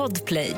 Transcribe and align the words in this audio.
Podplay. 0.00 0.56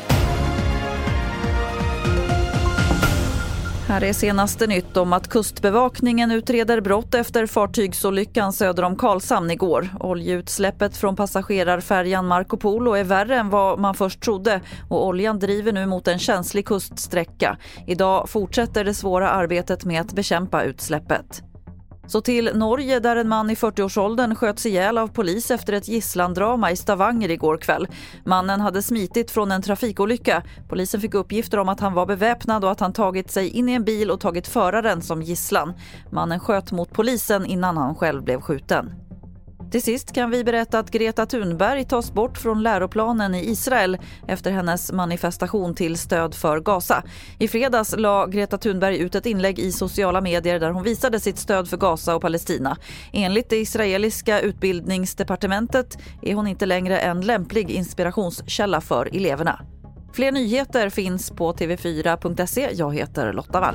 Här 3.88 4.04
är 4.04 4.12
senaste 4.12 4.66
nytt 4.66 4.96
om 4.96 5.12
att 5.12 5.28
Kustbevakningen 5.28 6.30
utreder 6.30 6.80
brott 6.80 7.14
efter 7.14 7.46
fartygsolyckan 7.46 8.52
söder 8.52 8.82
om 8.82 8.96
Karlshamn 8.96 9.50
igår. 9.50 9.88
Oljeutsläppet 10.00 10.96
från 10.96 11.16
passagerarfärjan 11.16 12.26
Marco 12.26 12.56
Polo 12.56 12.92
är 12.92 13.04
värre 13.04 13.36
än 13.36 13.50
vad 13.50 13.78
man 13.78 13.94
först 13.94 14.20
trodde 14.20 14.60
och 14.88 15.06
oljan 15.06 15.38
driver 15.38 15.72
nu 15.72 15.86
mot 15.86 16.08
en 16.08 16.18
känslig 16.18 16.66
kuststräcka. 16.66 17.56
Idag 17.86 18.28
fortsätter 18.28 18.84
det 18.84 18.94
svåra 18.94 19.30
arbetet 19.30 19.84
med 19.84 20.00
att 20.00 20.12
bekämpa 20.12 20.62
utsläppet. 20.62 21.42
Så 22.06 22.20
till 22.20 22.50
Norge 22.54 23.00
där 23.00 23.16
en 23.16 23.28
man 23.28 23.50
i 23.50 23.54
40-årsåldern 23.54 24.34
sköts 24.34 24.66
ihjäl 24.66 24.98
av 24.98 25.08
polis 25.08 25.50
efter 25.50 25.72
ett 25.72 25.88
gisslandrama 25.88 26.70
i 26.70 26.76
Stavanger 26.76 27.30
igår 27.30 27.56
kväll. 27.56 27.88
Mannen 28.24 28.60
hade 28.60 28.82
smitit 28.82 29.30
från 29.30 29.52
en 29.52 29.62
trafikolycka. 29.62 30.42
Polisen 30.68 31.00
fick 31.00 31.14
uppgifter 31.14 31.58
om 31.58 31.68
att 31.68 31.80
han 31.80 31.94
var 31.94 32.06
beväpnad 32.06 32.64
och 32.64 32.70
att 32.70 32.80
han 32.80 32.92
tagit 32.92 33.30
sig 33.30 33.48
in 33.48 33.68
i 33.68 33.72
en 33.72 33.84
bil 33.84 34.10
och 34.10 34.20
tagit 34.20 34.48
föraren 34.48 35.02
som 35.02 35.22
gisslan. 35.22 35.72
Mannen 36.10 36.40
sköt 36.40 36.72
mot 36.72 36.92
polisen 36.92 37.46
innan 37.46 37.76
han 37.76 37.94
själv 37.94 38.22
blev 38.22 38.40
skjuten. 38.40 38.94
Till 39.72 39.82
sist 39.82 40.12
kan 40.12 40.30
vi 40.30 40.44
berätta 40.44 40.78
att 40.78 40.90
Greta 40.90 41.26
Thunberg 41.26 41.84
tas 41.84 42.12
bort 42.12 42.38
från 42.38 42.62
läroplanen 42.62 43.34
i 43.34 43.50
Israel 43.50 43.98
efter 44.28 44.50
hennes 44.50 44.92
manifestation 44.92 45.74
till 45.74 45.96
stöd 45.96 46.34
för 46.34 46.60
Gaza. 46.60 47.02
I 47.38 47.48
fredags 47.48 47.94
la 47.98 48.26
Greta 48.26 48.58
Thunberg 48.58 48.98
ut 48.98 49.14
ett 49.14 49.26
inlägg 49.26 49.58
i 49.58 49.72
sociala 49.72 50.20
medier 50.20 50.60
där 50.60 50.70
hon 50.70 50.82
visade 50.82 51.20
sitt 51.20 51.38
stöd 51.38 51.68
för 51.68 51.76
Gaza 51.76 52.14
och 52.14 52.22
Palestina. 52.22 52.76
Enligt 53.12 53.50
det 53.50 53.56
israeliska 53.56 54.40
utbildningsdepartementet 54.40 55.98
är 56.22 56.34
hon 56.34 56.46
inte 56.46 56.66
längre 56.66 56.98
en 56.98 57.20
lämplig 57.20 57.70
inspirationskälla 57.70 58.80
för 58.80 59.16
eleverna. 59.16 59.60
Fler 60.12 60.32
nyheter 60.32 60.90
finns 60.90 61.30
på 61.30 61.52
tv4.se. 61.52 62.68
Jag 62.72 62.94
heter 62.94 63.32
Lotta 63.32 63.60
Wall. 63.60 63.74